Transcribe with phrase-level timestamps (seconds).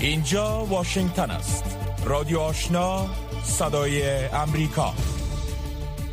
[0.00, 1.64] اینجا واشنگتن است.
[2.04, 3.06] رادیو آشنا
[3.42, 4.94] صدای امریکا.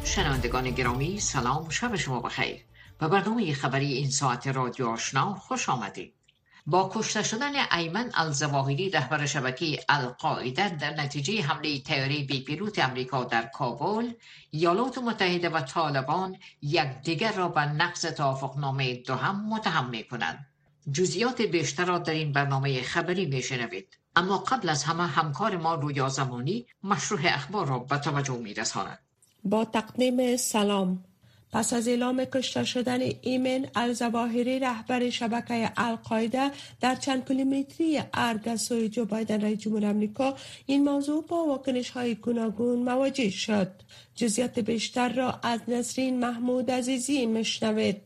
[0.04, 2.58] شنوندگان گرامی سلام شب شما بخیر.
[3.02, 6.14] و برنامه خبری این ساعت رادیو آشنا خوش آمدید.
[6.66, 13.24] با کشته شدن ایمن الزواهری رهبر شبکه القاعده در نتیجه حمله تیاری بی پیلوت امریکا
[13.24, 14.12] در کابل
[14.52, 20.55] ایالات متحده و طالبان یکدیگر را به نقض توافقنامه دوهم متهم می کنند
[20.92, 25.76] جزئیات بیشتر را در این برنامه خبری می شنوید اما قبل از همه همکار ما
[25.76, 29.00] رویا زمانی مشروع اخبار را به توجه می رساند.
[29.44, 31.04] با تقدیم سلام.
[31.52, 38.90] پس از اعلام کشته شدن ایمن الزواهری رهبر شبکه القاعده در چند کیلومتری ارگ سوی
[38.90, 43.72] جو بایدن رئیس جمهور آمریکا این موضوع با واکنش های گوناگون مواجه شد.
[44.16, 48.02] جزیات بیشتر را از نسرین محمود عزیزی مشنوید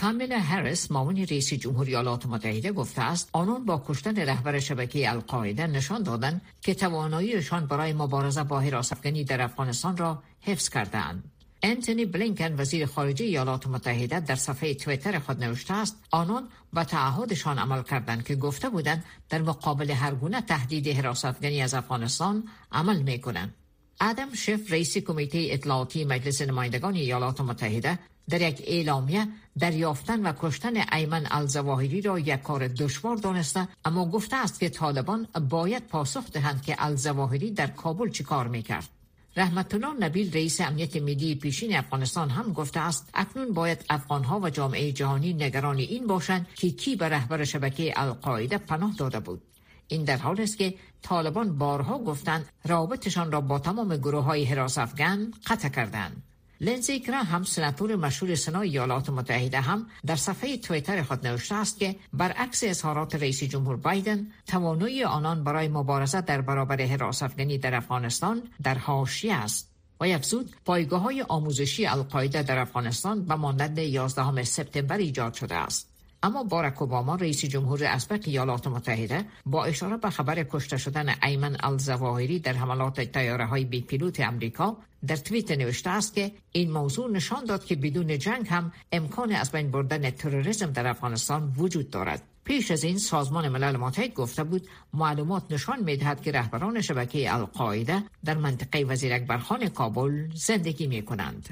[0.00, 5.66] کاملا هریس معاون رئیس جمهوری ایالات متحده گفته است آنان با کشتن رهبر شبکه القاعده
[5.66, 8.92] نشان دادند که تواناییشان برای مبارزه با حراس
[9.28, 11.24] در افغانستان را حفظ کردهاند.
[11.62, 17.58] انتونی بلینکن وزیر خارجه ایالات متحده در صفحه تویتر خود نوشته است آنان به تعهدشان
[17.58, 23.20] عمل کردند که گفته بودند در مقابل هر گونه تهدید حراست از افغانستان عمل می
[23.20, 23.54] کنند
[24.00, 29.28] ادم شف رئیس کمیته اطلاعاتی مجلس نمایندگان ایالات متحده در یک اعلامیه
[29.58, 35.26] دریافتن و کشتن ایمن الزواهری را یک کار دشوار دانسته اما گفته است که طالبان
[35.48, 38.88] باید پاسخ دهند که الزواهری در کابل چیکار می‌کرد.
[39.36, 44.50] رحمت الله نبیل رئیس امنیت ملی پیشین افغانستان هم گفته است اکنون باید افغانها و
[44.50, 49.42] جامعه جهانی نگران این باشند که کی به رهبر شبکه القاعده پناه داده بود.
[49.88, 54.78] این در حال است که طالبان بارها گفتند رابطشان را با تمام گروه های حراس
[54.78, 56.22] افغان قطع کردند
[56.60, 61.96] لنزی هم سناتور مشهور سنای ایالات متحده هم در صفحه تویتر خود نوشته است که
[62.12, 68.42] برعکس اظهارات رئیس جمهور بایدن توانایی آنان برای مبارزه در برابر حراس افغانی در افغانستان
[68.62, 69.70] در حاشیه است.
[70.00, 75.95] و افزود پایگاه های آموزشی القاعده در افغانستان به مانند 11 سپتامبر ایجاد شده است.
[76.26, 81.56] اما باراک اوباما رئیس جمهور اسبق ایالات متحده با اشاره به خبر کشته شدن ایمن
[81.60, 84.76] الزواهری در حملات تیاره های بی پیلوت امریکا
[85.06, 89.52] در توییت نوشته است که این موضوع نشان داد که بدون جنگ هم امکان از
[89.52, 94.68] بین بردن تروریسم در افغانستان وجود دارد پیش از این سازمان ملل متحد گفته بود
[94.94, 101.48] معلومات نشان می‌دهد که رهبران شبکه القاعده در منطقه وزیر اکبرخان کابل زندگی می کنند.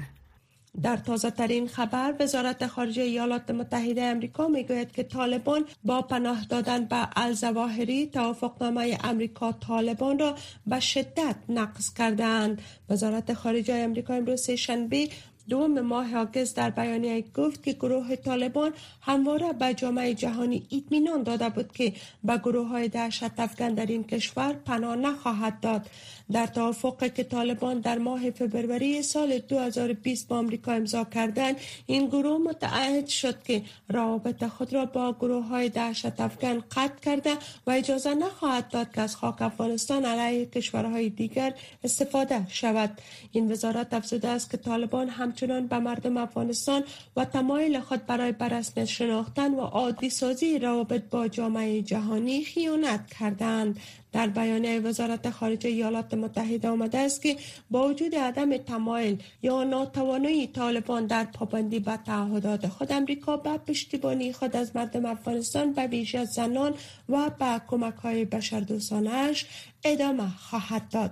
[0.83, 6.85] در تازه ترین خبر وزارت خارجه ایالات متحده امریکا می‌گوید که طالبان با پناه دادن
[6.85, 10.35] به الزواهری توافقنامه امریکا طالبان را
[10.67, 15.09] به شدت نقض کردند وزارت خارجه امریکا امروز شنبه
[15.49, 21.49] دوم ماه آگست در بیانیه گفت که گروه طالبان همواره به جامعه جهانی اطمینان داده
[21.49, 21.93] بود که
[22.23, 25.89] به گروه های دهشت در این کشور پناه نخواهد داد.
[26.31, 31.55] در توافق که طالبان در ماه فبروری سال 2020 با آمریکا امضا کردند
[31.85, 37.31] این گروه متعهد شد که روابط خود را با گروه های دهشت افغان قطع کرده
[37.67, 41.53] و اجازه نخواهد داد که از خاک افغانستان علیه کشورهای دیگر
[41.83, 43.01] استفاده شود.
[43.31, 46.83] این وزارت افزوده است که طالبان همچنان به مردم افغانستان
[47.15, 53.79] و تمایل خود برای برسمیت شناختن و عادی سازی روابط با جامعه جهانی خیانت کردند.
[54.15, 57.37] در بیانیه وزارت خارجه ایالات متحده آمده است که
[57.71, 64.33] با وجود عدم تمایل یا ناتوانایی طالبان در پابندی به تعهدات خود امریکا به پشتیبانی
[64.33, 66.73] خود از مردم افغانستان به ویژه زنان
[67.09, 69.45] و به کمک های بشردوستانش
[69.83, 71.11] ادامه خواهد داد.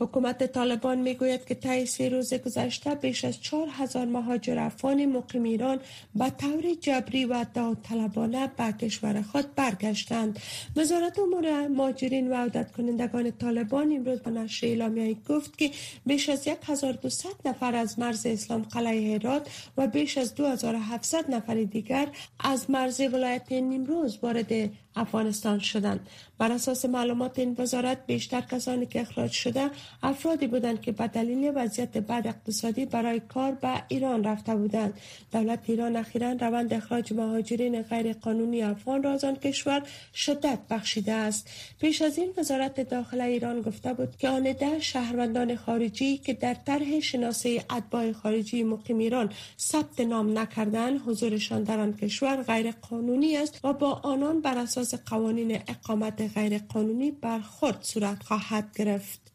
[0.00, 5.42] حکومت طالبان می‌گوید که طی سه روز گذشته بیش از چهار هزار مهاجر افغان مقیم
[5.42, 5.80] ایران
[6.14, 10.38] به طور جبری و داوطلبانه به کشور خود برگشتند.
[10.76, 15.70] وزارت امور مهاجرین و عودت کنندگان طالبان امروز به نشر اعلامیه گفت که
[16.06, 22.08] بیش از 1200 نفر از مرز اسلام قلعه هرات و بیش از 2700 نفر دیگر
[22.38, 26.08] از مرز ولایت نیمروز وارد افغانستان شدند
[26.38, 29.70] بر اساس معلومات این وزارت بیشتر کسانی که اخراج شده
[30.02, 34.94] افرادی بودند که به دلیل وضعیت بد اقتصادی برای کار به ایران رفته بودند.
[35.32, 39.82] دولت ایران اخیرا روند اخراج مهاجرین غیر قانونی افغان را از آن کشور
[40.14, 41.50] شدت بخشیده است.
[41.80, 46.54] پیش از این وزارت داخله ایران گفته بود که آن ده شهروندان خارجی که در
[46.54, 53.36] طرح شناسه اتباع خارجی مقیم ایران ثبت نام نکردند حضورشان در آن کشور غیر قانونی
[53.36, 59.29] است و با آنان بر اساس قوانین اقامت غیر قانونی برخورد صورت خواهد گرفت.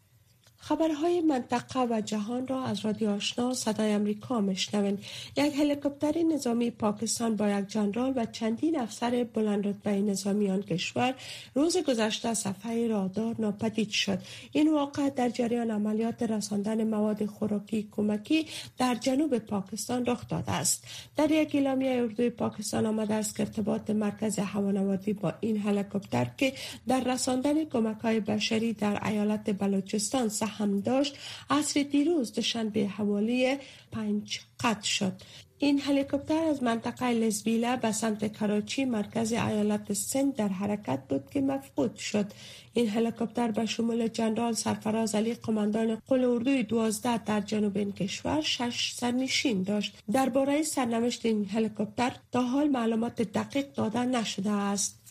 [0.67, 4.97] خبرهای منطقه و جهان را از رادیو آشنا صدای امریکا مشنوین
[5.37, 11.13] یک هلیکوپتر نظامی پاکستان با یک جنرال و چندین افسر بلند رتبه نظامی آن کشور
[11.55, 14.19] روز گذشته صفحه رادار ناپدید شد.
[14.51, 18.45] این واقع در جریان عملیات رساندن مواد خوراکی کمکی
[18.77, 20.83] در جنوب پاکستان رخ داده است.
[21.15, 26.53] در یک اعلامیه اردوی پاکستان آمده است که ارتباط مرکز هوانوردی با این هلیکوپتر که
[26.87, 31.17] در رساندن کمک های بشری در ایالت بلوچستان هم داشت.
[31.49, 33.57] عصر دیروز دوشنبه حوالی
[33.91, 35.13] پنج قط شد.
[35.57, 41.41] این هلیکوپتر از منطقه لزبیله به سمت کراچی مرکز ایالت سند در حرکت بود که
[41.41, 42.31] مفقود شد.
[42.73, 48.41] این هلیکوپتر به شمول جنرال سرفراز علی قماندان قل اردوی دوازده در جنوب این کشور
[48.41, 49.97] شش سرنشین داشت.
[50.11, 55.04] درباره سرنوشت این هلیکوپتر تا حال معلومات دقیق داده نشده است.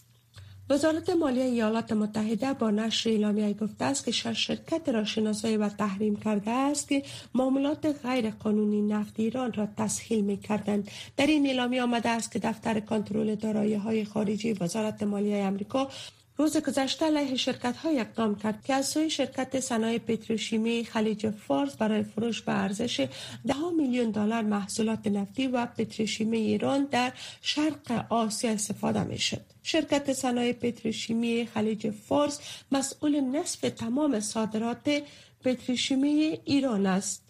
[0.70, 5.68] وزارت مالیه ایالات متحده با نشر اعلامیه گفته است که شش شرکت را شناسایی و
[5.68, 7.02] تحریم کرده است که
[7.34, 10.90] معاملات غیر قانونی نفت ایران را تسهیل می کردند.
[11.16, 15.88] در این اعلامیه آمده است که دفتر کنترل دارایی های خارجی وزارت مالیه امریکا
[16.36, 21.76] روز گذشته علیه شرکت های اقدام کرد که از سوی شرکت صنایع پتروشیمی خلیج فارس
[21.76, 23.08] برای فروش به ارزش
[23.46, 29.40] ده میلیون دلار محصولات نفتی و پتروشیمی ایران در شرق آسیا استفاده می شد.
[29.62, 32.40] شرکت صنایع پتروشیمی خلیج فارس
[32.72, 35.02] مسئول نصف تمام صادرات
[35.44, 37.23] پتروشیمی ایران است.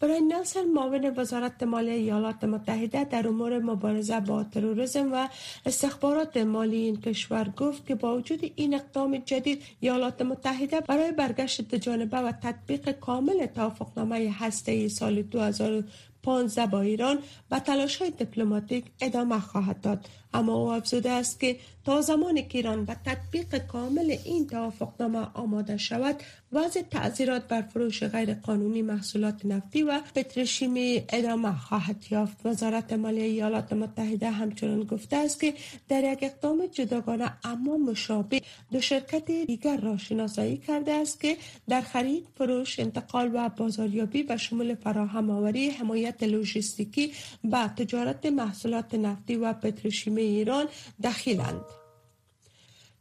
[0.00, 5.28] برای نلسن معاون وزارت مالیه ایالات متحده در امور مبارزه با تروریسم و
[5.66, 11.74] استخبارات مالی این کشور گفت که با وجود این اقدام جدید ایالات متحده برای برگشت
[11.74, 17.18] جانبه و تطبیق کامل توافقنامه هسته سال 2015 با ایران
[17.50, 20.08] به تلاش های دیپلماتیک ادامه خواهد داد.
[20.34, 25.76] اما او افزوده است که تا زمانی که ایران به تطبیق کامل این توافقنامه آماده
[25.76, 26.16] شود
[26.52, 32.46] وضع تعذیرات بر فروش غیر قانونی محصولات نفتی و پتروشیمی ادامه خواهد یافت.
[32.46, 35.54] وزارت مالیه ایالات متحده همچنان گفته است که
[35.88, 38.42] در یک اقدام جداگانه اما مشابه
[38.72, 41.36] دو شرکت دیگر را شناسایی کرده است که
[41.68, 47.12] در خرید فروش انتقال و بازاریابی به شمول فراهم آوری حمایت لوجستیکی
[47.50, 50.68] و تجارت محصولات نفتی و پتروشیمی ایران
[51.02, 51.64] دخیلند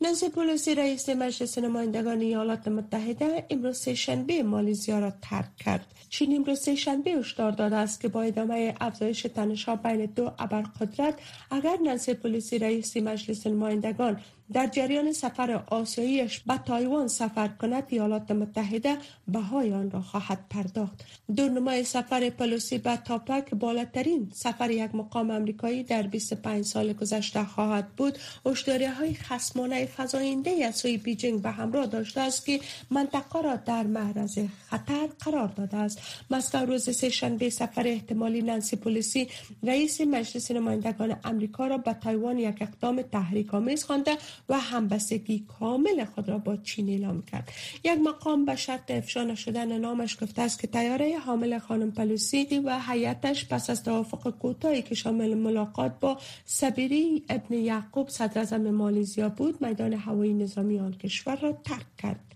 [0.02, 5.86] نانسی پولوسی رئیس مجلس نمایندگان ایالات متحده امروز شنبه مالیزیا را ترک کرد.
[6.10, 11.14] چین امروز شنبه هشدار داده است که با ادامه افزایش تنشها بین دو ابرقدرت
[11.52, 14.22] اگر نانسی پلوسی رئیس مجلس نمایندگان
[14.54, 18.98] در جریان سفر آسیاییش به تایوان سفر کند ایالات متحده
[19.28, 21.06] بهای آن را خواهد پرداخت.
[21.36, 27.88] دو سفر پلوسی به تایپه بالاترین سفر یک مقام امریکایی در 25 سال گذشته خواهد
[27.98, 28.18] بود.
[28.46, 32.60] اشتاری های خسمانه فضاینده از سوی بیجینگ به همراه داشته است که
[32.92, 36.00] منطقه را در معرض خطر قرار داده است.
[36.32, 39.28] مسکو روز سهشنبه سفر احتمالی نانسی پلوسی
[39.64, 44.18] رئیس مجلس نمایندگان امریکا را به تایوان یک اقدام تحریک آمیز خوانده.
[44.50, 47.52] و همبستگی کامل خود را با چین اعلام کرد.
[47.84, 52.80] یک مقام به شرط افشا نشدن نامش گفته است که تیاره حامل خانم پلوسی و
[52.80, 59.66] حیاتش پس از توافق کوتاهی که شامل ملاقات با سبیری ابن یعقوب صدر مالیزیا بود
[59.66, 62.29] میدان هوایی نظامی آن کشور را ترک کرد.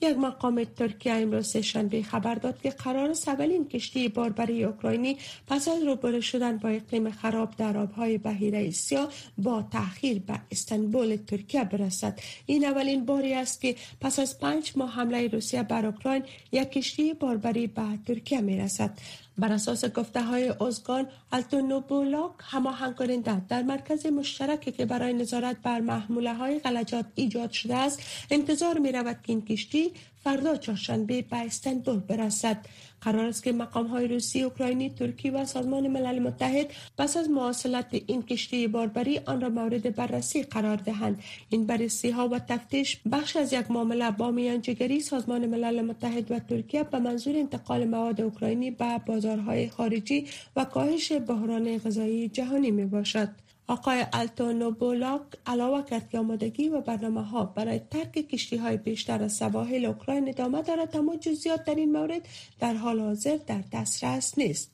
[0.00, 5.16] یک مقام ترکیه امروز شنبه خبر داد که قرار است اولین کشتی باربری اوکراینی
[5.46, 11.16] پس از روبرو شدن با اقلیم خراب در آبهای بحیره اسیا با تاخیر به استانبول
[11.16, 12.20] ترکیه برسد.
[12.46, 17.14] این اولین باری است که پس از پنج ماه حمله روسیه بر اوکراین یک کشتی
[17.14, 18.98] باربری به ترکیه می رسد
[19.38, 25.80] بر اساس گفته های ازگان التونوبولاک هماهنگ کننده در مرکز مشترکی که برای نظارت بر
[25.80, 29.92] محموله های غلجات ایجاد شده است انتظار می رود که این کشتی
[30.24, 32.56] فردا چهارشنبه به استانبول برسد.
[33.00, 36.66] قرار است که مقام های روسی، اوکراینی، ترکی و سازمان ملل متحد
[36.98, 41.22] پس از مواصلت این کشتی باربری آن را مورد بررسی قرار دهند.
[41.50, 46.38] این بررسی ها و تفتیش بخش از یک معامله با میانجیگری سازمان ملل متحد و
[46.38, 50.26] ترکیه به منظور انتقال مواد اوکراینی به بازارهای خارجی
[50.56, 57.22] و کاهش بحران غذایی جهانی می باشد آقای التونوبولاک علاوه کرد که آمادگی و برنامه
[57.22, 61.92] ها برای ترک کشتی های بیشتر از سواحل اوکراین ادامه دارد اما جزئیات در این
[61.92, 62.28] مورد
[62.60, 64.70] در حال حاضر در دسترس نیست.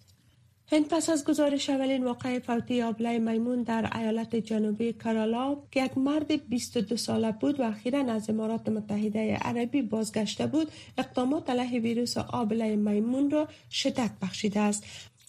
[0.73, 5.99] هند پس از گزارش اولین واقع فوتی آبله میمون در ایالت جنوبی کرالا که یک
[5.99, 12.17] مرد 22 ساله بود و اخیرا از امارات متحده عربی بازگشته بود اقدامات علیه ویروس
[12.19, 14.85] آبله میمون را شدت بخشیده است.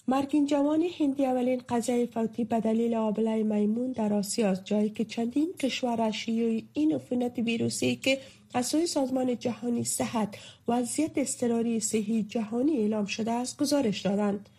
[0.07, 5.53] مرگین جوان هندی اولین قضیه فوتی به دلیل آبله میمون در آسیا جایی که چندین
[5.60, 8.19] کشور شیوع این عفونت ویروسی که
[8.53, 14.50] از سوی سازمان جهانی صحت وضعیت اضطراری صحی جهانی اعلام شده است گزارش دادند.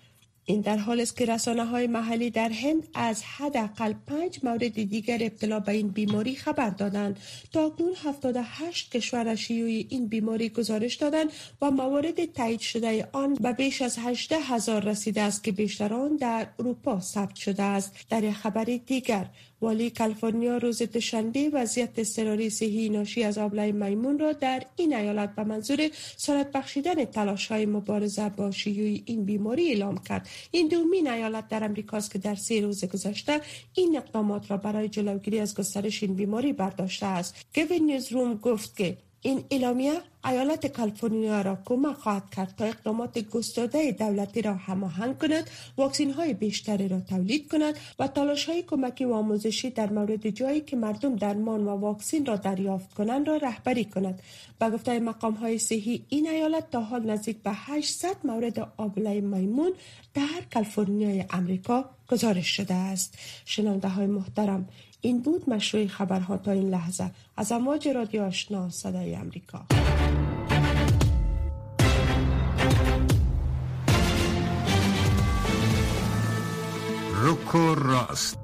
[0.47, 5.19] این در حال است که رسانه های محلی در هند از حداقل پنج مورد دیگر
[5.21, 7.21] ابتلا به این بیماری خبر دادند.
[7.53, 11.31] تا اکنون 78 کشور شیوع این بیماری گزارش دادند
[11.63, 16.17] و موارد تایید شده آن به بیش از 18 هزار رسیده است که بیشتر آن
[16.17, 17.93] در اروپا ثبت شده است.
[18.11, 19.27] در خبر دیگر
[19.65, 25.35] والی کالیفرنیا روز دوشنبه وضعیت اضطراری صحی ناشی از آبله میمون را در این ایالت
[25.35, 30.29] به منظور سرعت بخشیدن تلاش های مبارزه با شیوع این بیماری اعلام کرد.
[30.51, 33.41] این دومین ایالت در امریکاست که در سه روز گذشته
[33.75, 37.47] این اقدامات را برای جلوگیری از گسترش این بیماری برداشته است.
[37.55, 43.19] گوین نیوز روم گفت که این اعلامیه ایالت کالیفرنیا را کمک خواهد کرد تا اقدامات
[43.19, 49.05] گسترده دولتی را هماهنگ کند واکسین های بیشتری را تولید کند و تلاش های کمکی
[49.05, 53.85] و آموزشی در مورد جایی که مردم درمان و واکسین را دریافت کنند را رهبری
[53.85, 54.23] کند.
[54.61, 59.73] با گفته مقام های صحی این ایالت تا حال نزدیک به 800 مورد آبله میمون
[60.15, 63.19] در کالیفرنیای امریکا گزارش شده است.
[63.45, 64.69] شنونده های محترم
[65.05, 67.11] این بود مشروع خبرها تا این لحظه.
[67.37, 69.67] از امواج رادیو آشنا صدای امریکا.
[77.15, 78.39] روکو راست.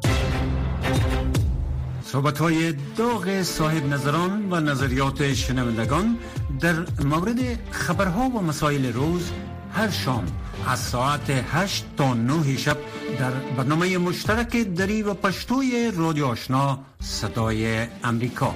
[2.04, 6.18] صحبت های داغ صاحب نظران و نظریات شنوندگان
[6.60, 6.74] در
[7.04, 9.30] مورد خبرها و مسائل روز
[9.72, 10.26] هر شام
[10.66, 12.76] از ساعت 8 تا 9 شب
[13.18, 18.54] در برنامه مشترک دری و پشتوی رادیو آشنا صدای امریکا.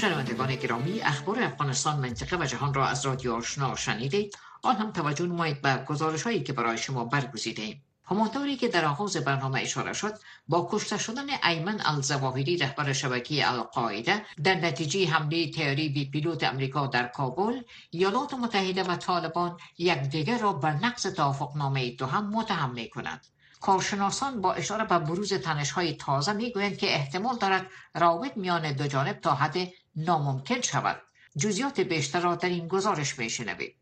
[0.00, 4.36] شنوندگان گرامی اخبار افغانستان منطقه و جهان را از رادیو آشنا شنیدید.
[4.62, 9.16] آن هم توجه نمایید به گزارش هایی که برای شما برگزیدیم همانطوری که در آغاز
[9.16, 10.14] برنامه اشاره شد
[10.48, 16.86] با کشته شدن ایمن الزواهری رهبر شبکه القاعده در نتیجه حمله تیاری بی پیلوت امریکا
[16.86, 22.88] در کابل ایالات متحده و طالبان یکدیگر را بر نقض توافقنامه دو هم متهم می
[22.88, 23.26] کنند
[23.60, 28.86] کارشناسان با اشاره به بروز تنش های تازه می‌گویند که احتمال دارد روابط میان دو
[28.86, 29.56] جانب تا حد
[29.96, 31.02] ناممکن شود.
[31.38, 33.79] جزیات بیشتر را در این گزارش میشنوید.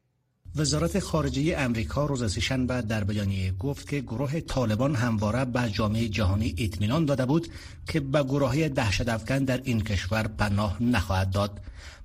[0.59, 6.55] وزارت خارجه امریکا روز سهشنبه در بیانیه گفت که گروه طالبان همواره به جامعه جهانی
[6.59, 7.49] اطمینان داده بود
[7.89, 11.61] که به گروه دهشت افکن در این کشور پناه نخواهد داد.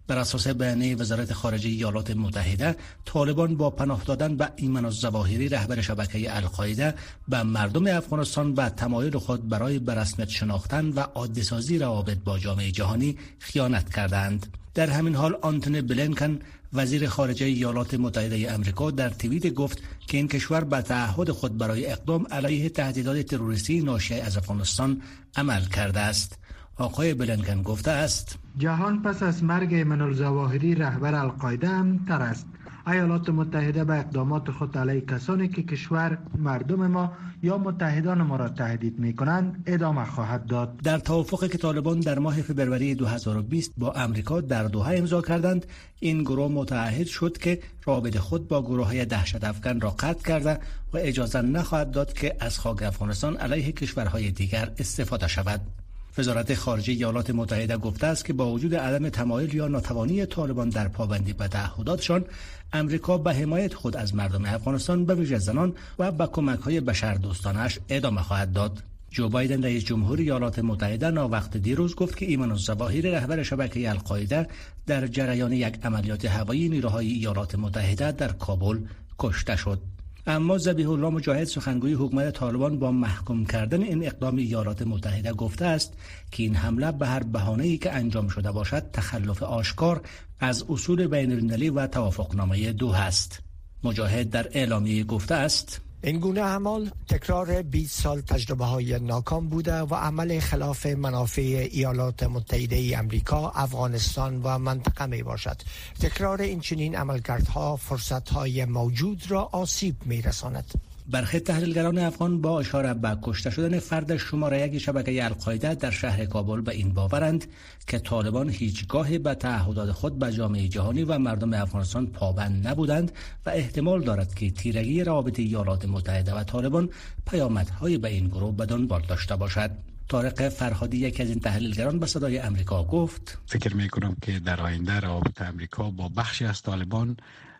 [0.08, 5.82] بر اساس بیانیه وزارت خارجه ایالات متحده طالبان با پناه دادن به ایمن الظواهری رهبر
[5.82, 6.94] شبکه القاعده
[7.28, 13.18] به مردم افغانستان به تمایل خود برای برسمیت شناختن و عادی روابط با جامعه جهانی
[13.40, 16.40] خیانت کردند در همین حال آنتونی بلینکن
[16.74, 21.92] وزیر خارجه ایالات متحده امریکا در توییت گفت که این کشور به تعهد خود برای
[21.92, 25.02] اقدام علیه تهدیدات تروریستی ناشی از افغانستان
[25.36, 26.40] عمل کرده است.
[26.78, 28.38] آقای بلنکن گفته است.
[28.58, 32.48] جهان پس از مرگ ایمن الزواهری رهبر القاعده تر است.
[32.88, 37.12] ایالات متحده به اقدامات خود علیه کسانی که کشور مردم ما
[37.44, 40.78] یا متحدان ما را تهدید می کنند ادامه خواهد داد.
[40.78, 45.66] در توافقی که طالبان در ماه فبروری 2020 با امریکا در دوحه امضا کردند
[46.00, 50.60] این گروه متعهد شد که رابط خود با گروه های دهشت افغان را قطع کرده
[50.94, 55.83] و اجازه نخواهد داد که از خاک افغانستان علیه کشورهای دیگر استفاده شود.
[56.18, 60.88] وزارت خارجه ایالات متحده گفته است که با وجود عدم تمایل یا ناتوانی طالبان در
[60.88, 62.26] پابندی به تعهداتشان
[62.74, 67.14] امریکا به حمایت خود از مردم افغانستان به ویژه زنان و به کمک های بشر
[67.14, 68.84] دوستانش ادامه خواهد داد.
[69.12, 74.48] جو بایدن رئیس جمهور ایالات متحده وقت دیروز گفت که ایمان الظواهری رهبر شبکه القاعده
[74.88, 78.80] در جریان یک عملیات هوایی نیروهای ایالات متحده در کابل
[79.20, 79.82] کشته شد.
[80.28, 85.66] اما زبیح الله مجاهد سخنگوی حکومت طالبان با محکوم کردن این اقدام ایالات متحده گفته
[85.66, 85.94] است
[86.32, 90.02] که این حمله به هر بهانه‌ای که انجام شده باشد تخلف آشکار
[90.40, 93.40] از اصول بین المللی و توافقنامه دو است
[93.84, 99.80] مجاهد در اعلامیه گفته است این گونه اعمال تکرار 20 سال تجربه های ناکام بوده
[99.82, 105.62] و عمل خلاف منافع ایالات متحده ای امریکا، افغانستان و منطقه می باشد.
[106.00, 110.93] تکرار این چنین عملکردها فرصت های موجود را آسیب می رساند.
[111.08, 116.26] برخی تحلیلگران افغان با اشاره به کشته شدن فرد شماره یک شبکه القاعده در شهر
[116.26, 117.46] کابل به این باورند
[117.88, 123.12] که طالبان هیچگاه به تعهدات خود به جامعه جهانی و مردم افغانستان پابند نبودند
[123.46, 126.90] و احتمال دارد که تیرگی روابط ایالات متحده و طالبان
[127.28, 129.72] پیامدهایی به این گروه به دنبال داشته باشد.
[130.10, 134.62] طارق فرهادی یکی از این تحلیلگران به صدای امریکا گفت فکر می کنم که در
[134.62, 137.18] آینده روابط امریکا با بخشی از طالبان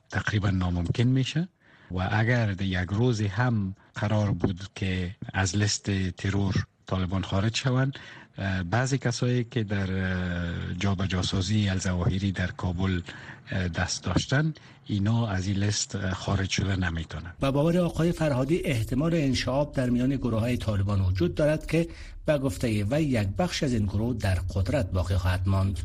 [0.10, 1.48] تقریبا ناممکن میشه.
[1.94, 8.00] و اگر یک روزی هم قرار بود که از لست ترور طالبان خارج شوند
[8.72, 9.88] بعضی کسایی که در
[10.80, 13.02] جابجاسازی الزواهری در کابل
[13.76, 14.54] دست داشتن
[14.86, 17.34] اینا از این لست خارج شده نمی‌تونن.
[17.42, 21.88] و باور آقای فرهادی احتمال انشعاب در میان گروه های طالبان وجود دارد که
[22.26, 25.80] به گفته و یک بخش از این گروه در قدرت باقی خواهد ماند.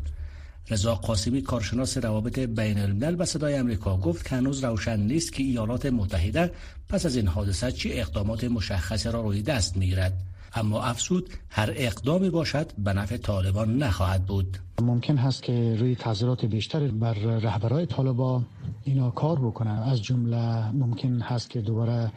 [0.69, 5.43] رضا قاسمی کارشناس روابط بین الملل و صدای امریکا گفت که هنوز روشن نیست که
[5.43, 6.51] ایالات متحده
[6.89, 10.13] پس از این حادثه چه اقدامات مشخصی را روی دست می‌گیرد.
[10.53, 14.57] اما افسود هر اقدامی باشد به نفع طالبان نخواهد بود.
[14.81, 18.45] ممکن هست که روی تعذیرات بیشتر بر رهبرای طالبان
[18.83, 19.79] اینا کار بکنن.
[19.79, 22.11] از جمله ممکن هست که دوباره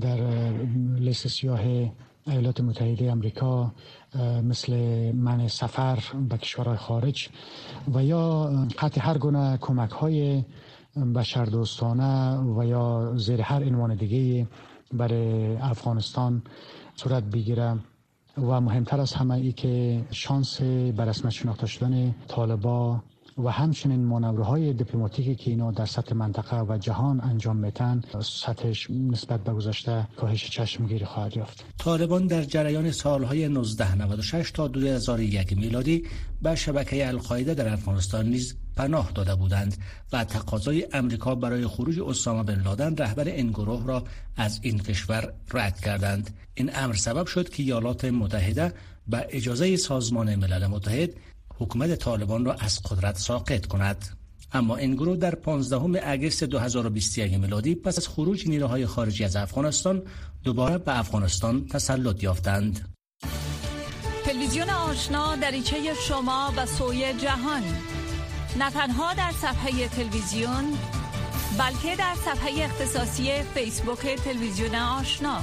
[0.00, 0.50] در
[0.98, 1.60] لیست سیاه
[2.28, 3.72] ایالات متحده امریکا
[4.42, 4.72] مثل
[5.12, 7.28] من سفر به کشورهای خارج
[7.94, 10.44] و یا قطع هر گونه کمک های
[11.14, 14.46] بشردوستانه و یا زیر هر عنوان دیگه
[14.92, 16.42] برای افغانستان
[16.96, 17.78] صورت بگیره.
[18.38, 23.02] و مهمتر از همه ای که شانس به شناخته شدن طالبا
[23.38, 29.44] و همچنین مانورهای دیپلماتیکی که اینا در سطح منطقه و جهان انجام میتن سطحش نسبت
[29.44, 31.64] به گذشته کاهش چشمگیری خواهد یافت.
[31.78, 36.06] طالبان در جریان سالهای 1996 تا 2001 میلادی
[36.42, 39.76] به شبکه القاعده در افغانستان نیز پناه داده بودند
[40.12, 44.04] و تقاضای امریکا برای خروج اسامه بن لادن رهبر این گروه را
[44.36, 46.30] از این کشور رد کردند.
[46.54, 48.72] این امر سبب شد که ایالات متحده
[49.08, 51.10] به اجازه سازمان ملل متحد
[51.58, 54.08] حکومت طالبان را از قدرت ساقط کند.
[54.52, 60.02] اما این گروه در 15 اگست 2021 میلادی پس از خروج نیروهای خارجی از افغانستان
[60.44, 62.94] دوباره به افغانستان تسلط یافتند.
[64.24, 65.76] تلویزیون آشنا دریچه
[66.08, 67.62] شما و سوی جهان.
[68.58, 70.64] نه تنها در صفحه تلویزیون
[71.58, 75.42] بلکه در صفحه اختصاصی فیسبوک تلویزیون آشنا.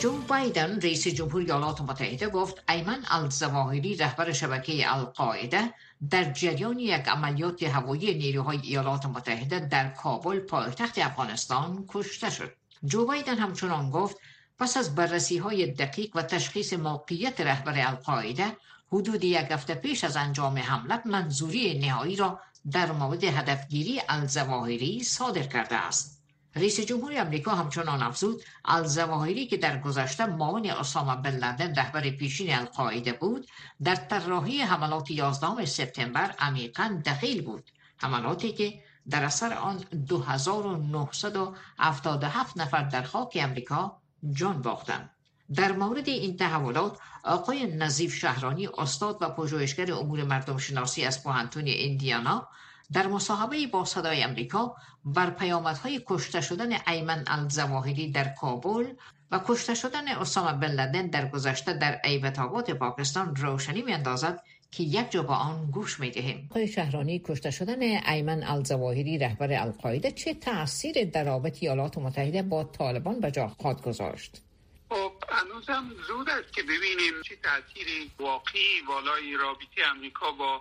[0.00, 5.74] جو بایدن رئیس جمهور ایالات متحده گفت ایمن الزواهری رهبر شبکه القاعده
[6.10, 12.52] در جریان یک عملیات هوایی نیروهای ایالات متحده در کابل پایتخت افغانستان کشته شد.
[12.84, 14.16] جو بایدن همچنان گفت
[14.58, 18.56] پس از بررسی های دقیق و تشخیص موقعیت رهبر القاعده
[18.92, 25.42] حدود یک هفته پیش از انجام حمله منظوری نهایی را در مورد هدفگیری الزواهری صادر
[25.42, 26.19] کرده است.
[26.56, 32.54] رئیس جمهور امریکا همچنان افزود الزواهری که در گذشته معاون اسامه بن لدن رهبر پیشین
[32.54, 33.46] القاعده بود
[33.82, 37.70] در طراحی حملات 11 سپتامبر عمیقا دخیل بود.
[37.96, 44.00] حملاتی که در اثر آن 2977 نفر در خاک امریکا
[44.32, 45.10] جان باختند.
[45.54, 51.66] در مورد این تحولات آقای نظیف شهرانی استاد و پژوهشگر امور مردم شناسی از پوهنتون
[51.66, 52.48] ایندیانا
[52.92, 58.86] در مصاحبه با صدای امریکا بر پیامدهای کشته شدن ایمن الزواهری در کابل
[59.30, 64.82] و کشته شدن اسامه بن لدن در گذشته در ایبت آباد پاکستان روشنی میاندازد که
[64.82, 70.10] یک جا با آن گوش می دهیم آقای شهرانی کشته شدن ایمن الزواهری رهبر القاعده
[70.10, 74.42] چه تاثیر در رابط ایالات متحده با طالبان به جا خواهد گذاشت؟
[74.90, 80.60] خب هنوزم زود است که ببینیم چه تاثیری واقعی والای رابطه امریکا با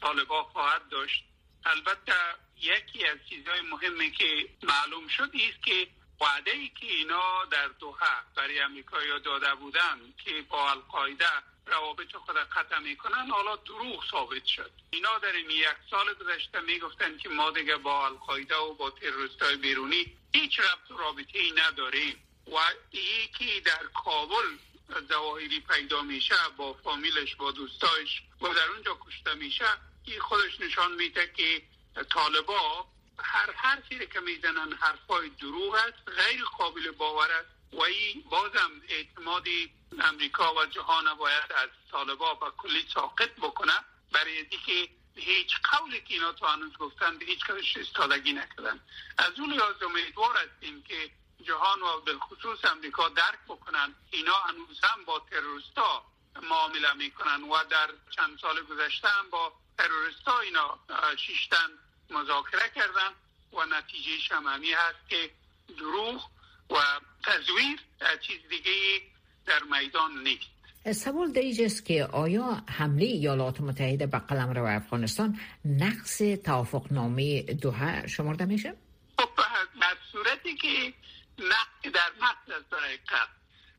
[0.00, 1.24] طالبان خواهد داشت.
[1.66, 2.14] البته
[2.60, 5.88] یکی از چیزهای مهمی که معلوم شد است که
[6.20, 11.30] وعده ای که اینا در دوحه برای امریکا داده بودن که با القاعده
[11.66, 14.70] روابط خود قطع می‌کنن حالا دروغ ثابت شد.
[14.90, 19.44] اینا در این یک سال گذشته می‌گفتن که ما دیگه با القاعده و با تروریست
[19.44, 22.58] بیرونی هیچ ربط و رابطه ای نداریم و
[22.92, 24.56] یکی در کابل
[25.08, 29.68] زواهری پیدا میشه با فامیلش با دوستایش و در اونجا کشته میشه.
[30.04, 31.62] این خودش نشان میده که
[32.10, 32.86] طالبا
[33.18, 37.48] هر حرفی که می‌زنن حرفای دروغ است غیر قابل باور است.
[37.72, 43.72] و این بازم اعتمادی امریکا و جهان باید از طالبا و کلی ساقط بکنه.
[44.12, 48.80] برای اینکه هیچ قولی که اینا تو هنوز گفتن به هیچ کارش استادگی نکردن.
[49.18, 51.10] از اون لحاظ امیدوار هستیم که
[51.42, 53.94] جهان و بالخصوص امریکا درک بکنن.
[54.10, 56.04] اینا هنوز هم با تروریستا
[56.42, 60.78] معامله می‌کنن و در چند سال گذشته هم با تروریستا اینا
[61.16, 61.68] شیشتن
[62.10, 63.10] مذاکره کردن
[63.52, 65.30] و نتیجه شمامی هست که
[65.78, 66.30] دروغ
[66.70, 66.76] و
[67.24, 67.80] تزویر
[68.26, 69.02] چیز دیگه
[69.46, 70.54] در میدان نیست
[70.92, 78.06] سوال در اینجاست که آیا حمله ایالات متحده به قلم رو افغانستان نقص توافقنامه دوها
[78.06, 78.74] شمرده میشه؟
[79.18, 79.28] خب
[79.80, 80.92] در صورتی که
[81.38, 82.98] نقص در نقص است برای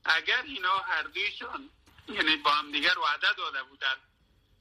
[0.06, 1.70] اگر اینا هر دویشان
[2.08, 3.98] یعنی با هم دیگر وعده داده بودند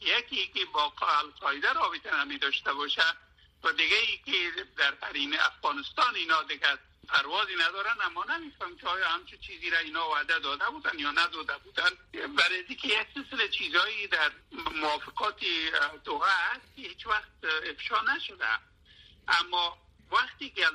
[0.01, 3.03] یکی که با القاعده رابطه نمی داشته باشه
[3.65, 6.79] و دیگه ای که در حریم افغانستان اینا دیگر
[7.09, 11.59] پروازی ندارن اما نمیفهم که آیا همچون چیزی را اینا وعده داده بودن یا نداده
[11.59, 11.91] بودن.
[12.13, 14.33] برای که یک سلسله چیزهایی در
[14.75, 15.45] موافقات
[16.05, 18.59] دوها هست که هیچ وقت افشا نشده.
[19.29, 19.79] اما
[20.11, 20.73] وقتی که از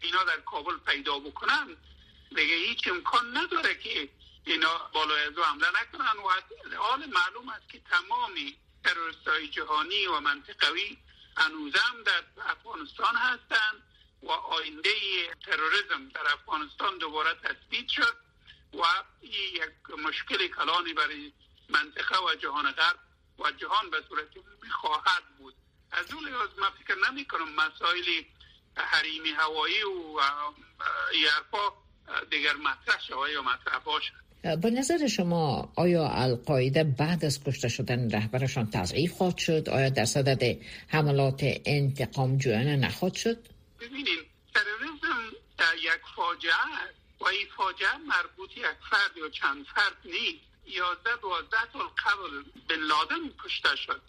[0.00, 1.76] اینا در کابل پیدا بکنن
[2.28, 4.08] دیگه هیچ امکان نداره که
[4.44, 6.22] اینا بالای از حمله نکنن.
[6.22, 6.30] و
[6.76, 10.98] حال معلوم است که تمامی تروریست های جهانی و منطقوی
[11.36, 13.82] هنوزم در افغانستان هستند
[14.22, 14.90] و آینده
[15.46, 18.16] تروریسم در افغانستان دوباره تثبیت شد
[18.74, 18.84] و
[19.22, 21.32] یک مشکل کلانی برای
[21.68, 22.98] منطقه و جهان غرب
[23.38, 24.28] و جهان به صورت
[24.70, 25.54] خواهد بود.
[25.92, 28.22] از اون لحاظ من فکر نمی کنم مسائل
[28.76, 30.20] حریمی هوایی و
[31.14, 31.72] یرفا
[32.30, 34.29] دیگر مطرح شوه یا مطرح باشد.
[34.42, 40.04] به نظر شما آیا القاعده بعد از کشته شدن رهبرشان تضعیف خواهد شد؟ آیا در
[40.04, 43.38] صدد حملات انتقام جویانه نخواهد شد؟
[43.80, 44.18] ببینید
[44.54, 45.36] تروریسم
[45.82, 46.52] یک فاجعه
[47.20, 50.44] و این فاجعه مربوط یک فرد یا چند فرد نیست.
[50.66, 54.02] یازده دوازده سال قبل بن لادن کشته شد.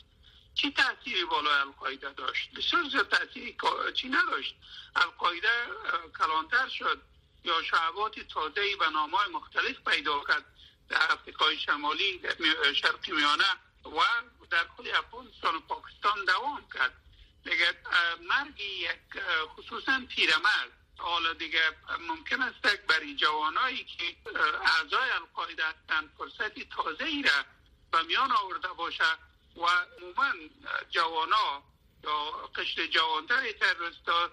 [0.55, 3.55] چی تاثیری بالای القاعده داشت؟ بسیار زیاد تاثیری
[3.93, 4.55] چی نداشت.
[4.95, 5.47] القاعده
[6.19, 7.01] کلانتر شد.
[7.43, 10.45] یا شعبات تازه به نام های مختلف پیدا کرد
[10.89, 13.51] در افریقای شمالی در شرق میانه
[13.85, 13.99] و
[14.49, 16.93] در خود افغانستان و پاکستان دوام کرد.
[17.43, 17.77] دیگه
[18.21, 19.23] مرگ یک
[19.57, 20.71] خصوصا پیرمرد.
[20.97, 21.61] حالا دیگه
[21.99, 24.15] ممکن است برای جوانایی که
[24.65, 27.43] اعضای القاعده هستند فرصتی تازه ای را
[27.91, 29.03] به میان آورده باشه
[29.57, 29.65] و
[29.97, 30.33] عموما
[30.89, 31.63] جوانا
[32.03, 34.29] یا قشر جوانتر تروریستا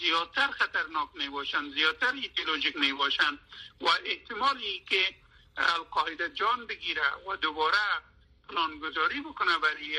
[0.00, 3.38] زیادتر خطرناک می باشند زیادتر ایدئولوژیک می باشند
[3.80, 5.02] و احتمالی که
[5.56, 7.78] القاعده جان بگیره و دوباره
[8.48, 9.98] پلانگذاری بکنه برای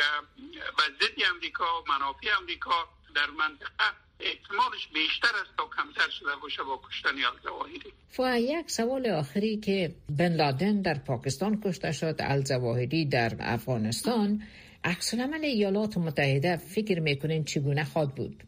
[1.01, 6.81] ضد امریکا و منافع امریکا در منطقه احتمالش بیشتر است تا کمتر شده باشه با
[6.87, 13.35] کشتن الزواهری و یک سوال آخری که بن لادن در پاکستان کشته شد الزواهری در
[13.39, 14.41] افغانستان.
[14.83, 18.43] عکس ایالات متحده فکر می‌کنین چگونه خواد بود؟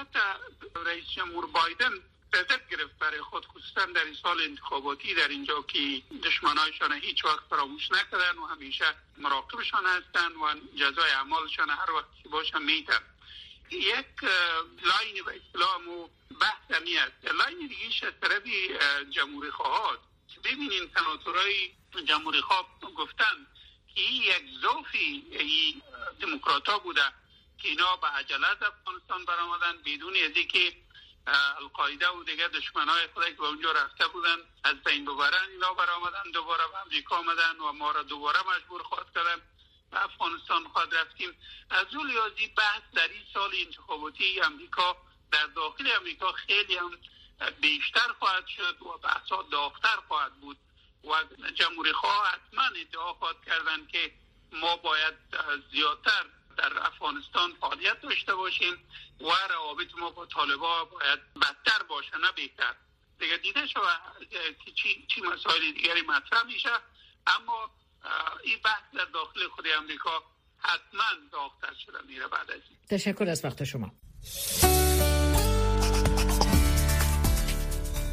[0.00, 0.20] البته
[0.86, 1.90] رئیس جمهور بایدن
[2.32, 3.46] قدرت گرفت برای خود.
[3.46, 8.84] خصوصا در این سال انتخاباتی در اینجا که دشمنایشان هیچ وقت فراموش نکردن و همیشه
[9.18, 13.02] مراقبشان هستند و جزای اعمالشان هر وقت که باشن میتن
[13.70, 14.24] یک
[14.82, 16.08] line به اسلام و
[16.40, 18.42] بحث همی است line دیگه از طرف
[19.10, 19.98] جمهوری خواهد
[20.44, 21.70] ببینین سناتورای
[22.04, 23.46] جمهوری خواه گفتن
[23.94, 25.24] که یک ضعفی
[26.20, 27.02] دموکرات ها بوده.
[27.62, 29.82] که اینا به عجله از افغانستان برآمدن.
[29.82, 30.76] بدون از اینکه
[31.58, 36.30] القاعده و دیگه دشمنای خود که به اونجا رفته بودن از بین ببرن اینا برآمدن.
[36.34, 39.42] دوباره به امریکا آمدن و ما را دوباره مجبور خواهد کردن.
[39.90, 41.36] به افغانستان خواهد رفتیم.
[41.70, 44.96] از اون لیازی بحث در این سال انتخاباتی امریکا
[45.32, 46.98] در داخل امریکا خیلی هم
[47.60, 50.56] بیشتر خواهد شد و بحثا داختر خواهد بود.
[51.04, 54.12] و جمهوری خواه حتما ادعا خواهد کردن که
[54.52, 55.14] ما باید
[55.72, 56.24] زیادتر
[56.60, 58.74] در افغانستان فعالیت داشته باشیم
[59.20, 62.74] و روابط ما با طالبا باید بدتر باشه نه بهتر.
[63.20, 63.80] دیگه دیده شو
[64.64, 66.68] که چی, چی مسائل دیگری مطرح میشه.
[67.26, 67.70] اما
[68.44, 70.10] این بحث در داخل خود امریکا
[70.58, 72.78] حتما داغتر شده میره بعد از این.
[72.90, 73.92] تشکر از وقت شما.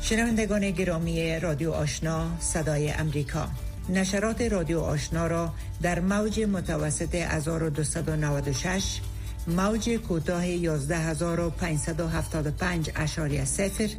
[0.10, 3.67] شنوندگان گرامی رادیو آشنا صدای امریکا.
[3.90, 9.00] نشرات رادیو آشنا را در موج متوسط 1296
[9.48, 13.90] موج کوتاه 11575 اشاری سفر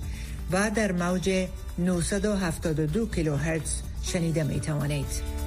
[0.52, 1.48] و در موج
[1.78, 5.38] 972 کیلوهرتز شنیده می توانید.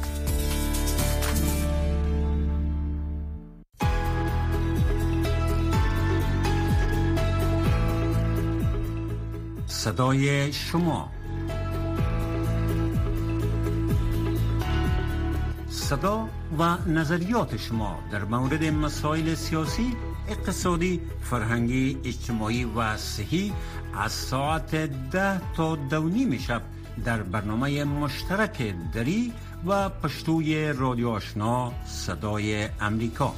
[9.68, 11.21] صدای شما
[15.92, 19.96] صدا و نظریات شما در مورد مسائل سیاسی
[20.28, 23.54] اقتصادی فرهنگی اجتماعی و صحی
[23.94, 24.76] از ساعت
[25.12, 26.62] ده تا دونیم شب
[27.06, 29.34] در برنامه مشترک دری
[29.68, 33.34] و پشتوی رادیو آشنا صدای امریکا.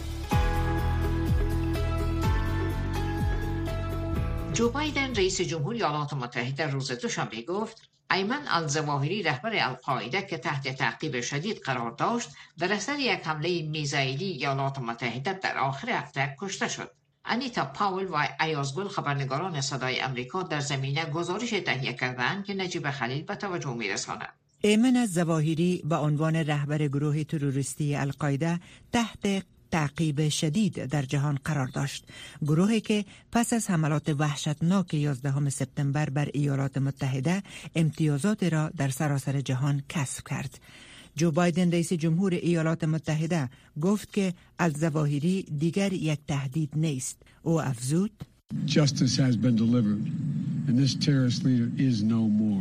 [4.54, 10.68] جو بایدن رئیس جمهوری ایالات متحده روز دوشنبه گفت ایمن الزواهری رهبر القاعده که تحت
[10.68, 16.68] تعقیب شدید قرار داشت در اثر یک حمله میزایلی ایالات متحده در آخر هفته کشته
[16.68, 16.92] شد.
[17.26, 23.24] انیتا پاول و ایازگل خبرنگاران صدای امریکا در زمینه گزارش تهیه کردند که نجیب خلیل
[23.24, 24.34] به توجه میرساند.
[24.62, 28.60] ایمن از زواهری به عنوان رهبر گروه تروریستی القاعده
[28.92, 32.06] تحت تعقیب شدید در جهان قرار داشت.
[32.42, 37.44] گروهی که پس از حملات وحشتناک 11 سپتامبر بر ایالات متحده
[37.76, 40.60] امتیازات را در سراسر جهان کسب کرد.
[41.16, 43.50] جو بایدن رئیس جمهور ایالات متحده
[43.82, 47.18] گفت که الزواهری دیگر یک تهدید نیست.
[47.44, 48.12] او افزود
[48.66, 50.04] Justice has been delivered
[50.68, 52.53] and this terrorist leader is no more.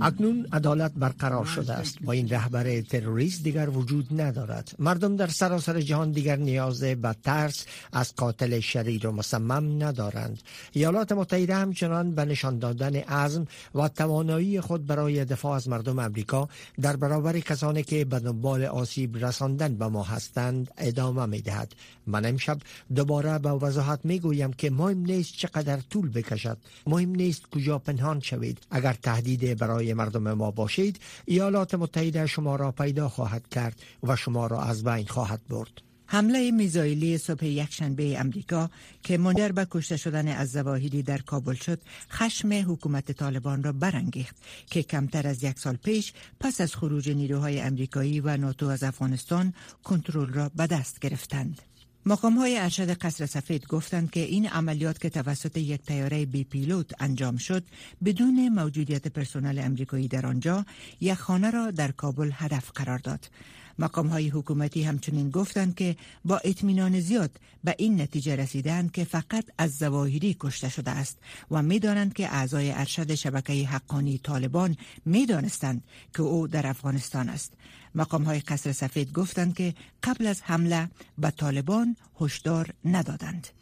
[0.00, 1.98] اکنون عدالت برقرار شده است.
[2.02, 4.74] و این رهبر تروریست دیگر وجود ندارد.
[4.78, 10.38] مردم در سراسر جهان دیگر نیاز به ترس از قاتل شریر و مصمم ندارند.
[10.72, 16.48] ایالات متحده همچنان به نشان دادن عزم و توانایی خود برای دفاع از مردم امریکا
[16.80, 21.72] در برابر کسانی که به دنبال آسیب رساندن به ما هستند ادامه می دهد
[22.06, 22.58] من امشب
[22.94, 26.58] دوباره به وضاحت می گویم که مهم نیست چقدر طول بکشد.
[26.86, 28.58] مهم نیست کجا پنهان شوید.
[28.70, 34.46] اگر تهدید برای مردم ما باشید ایالات متحده شما را پیدا خواهد کرد و شما
[34.46, 35.82] را از بین خواهد برد.
[36.06, 38.70] حمله میزایلی صبح یکشنبه امریکا
[39.02, 41.80] که منجر به کشته شدن از زواهری در کابل شد
[42.10, 47.60] خشم حکومت طالبان را برانگیخت که کمتر از یک سال پیش پس از خروج نیروهای
[47.60, 49.54] امریکایی و ناتو از افغانستان
[49.84, 51.62] کنترل را به دست گرفتند.
[52.06, 56.90] مقام های ارشد قصر سفید گفتند که این عملیات که توسط یک تیاره بی پیلوت
[57.00, 57.64] انجام شد
[58.04, 60.66] بدون موجودیت پرسنل امریکایی در آنجا
[61.00, 63.28] یک خانه را در کابل هدف قرار داد.
[63.82, 67.30] مقام های حکومتی همچنین گفتند که با اطمینان زیاد
[67.64, 71.18] به این نتیجه رسیدند که فقط از زواهری کشته شده است
[71.50, 75.82] و می‌دانند که اعضای ارشد شبکه حقانی طالبان می‌دانستند
[76.14, 77.52] که او در افغانستان است.
[77.94, 83.61] مقام های قصر سفید گفتند که قبل از حمله به طالبان هشدار ندادند.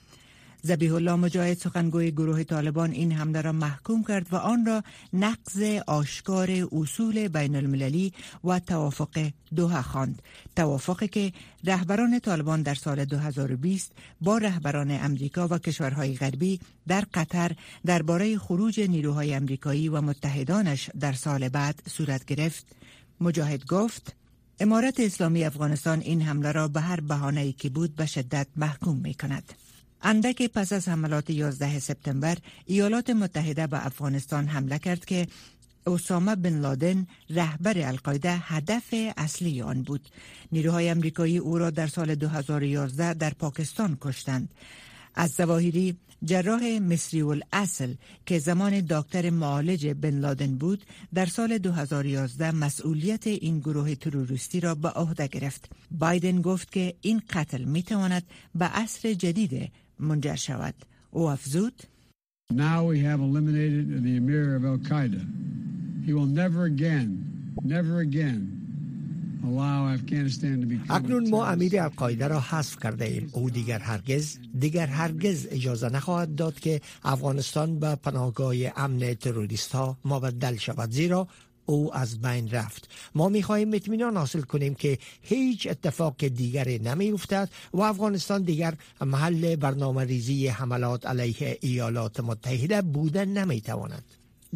[0.63, 5.63] زبیح الله مجاهد سخنگوی گروه طالبان این حمله را محکوم کرد و آن را نقض
[5.87, 8.13] آشکار اصول بین المللی
[8.45, 10.23] و توافق دوها خواند
[10.57, 11.33] توافقی که
[11.65, 17.53] رهبران طالبان در سال 2020 با رهبران امریکا و کشورهای غربی در قطر
[17.87, 22.67] درباره خروج نیروهای امریکایی و متحدانش در سال بعد صورت گرفت
[23.21, 24.17] مجاهد گفت
[24.61, 29.15] امارت اسلامی افغانستان این حمله را به هر بهانه‌ای که بود به شدت محکوم می
[29.15, 29.53] کند.
[30.03, 32.37] اندک پس از حملات 11 سپتامبر
[32.67, 35.27] ایالات متحده به افغانستان حمله کرد که
[35.87, 40.09] اسامه بن لادن رهبر القاعده هدف اصلی آن بود.
[40.53, 44.49] نیروهای امریکایی او را در سال 2011 در پاکستان کشتند.
[45.15, 47.95] از زواهری جراح مصری الاصل
[48.27, 50.85] که زمان دکتر معالج بن لادن بود
[51.15, 57.23] در سال 2011 مسئولیت این گروه تروریستی را به عهده گرفت بایدن گفت که این
[57.31, 58.23] قتل می تواند
[58.55, 60.75] به عصر جدید منجر شود.
[61.11, 61.83] او افزود.
[62.53, 65.23] Now we have eliminated the emir of Al-Qaeda.
[66.05, 67.09] He will never again,
[67.63, 68.61] never again
[70.91, 73.29] اکنون ما امیر القاعده را حذف کرده ایم.
[73.33, 79.97] او دیگر هرگز دیگر هرگز اجازه نخواهد داد که افغانستان به پناهگاه امن تروریست ها
[80.05, 80.91] مبدل شود.
[80.91, 81.29] زیرا
[81.71, 82.89] او از بین رفت.
[83.15, 88.75] ما می خواهیم اطمینان حاصل کنیم که هیچ اتفاق دیگری نمی افتد و افغانستان دیگر
[89.01, 94.05] محل برنامه ریزی حملات علیه ایالات متحده بودن نمی تواند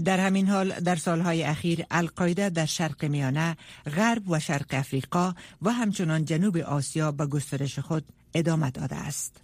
[0.05, 3.57] در همین حال در سالهای اخیر القاعده در شرق میانه،
[3.97, 9.37] غرب و شرق افریقا و همچنان جنوب آسیا به گسترش خود ادامه داده است.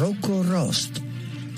[0.00, 1.09] روکو راست.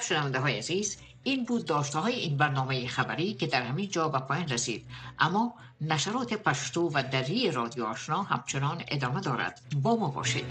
[0.00, 4.08] خب شنونده های عزیز این بود داشته های این برنامه خبری که در همین جا
[4.08, 4.86] به پایان رسید.
[5.18, 9.60] اما نشرات پشتو و دری رادیو آشنا همچنان ادامه دارد.
[9.82, 10.44] با ما باشید.